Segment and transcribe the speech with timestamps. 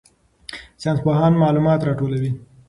[0.81, 2.31] ساینسپوهان معلومات راټولوي.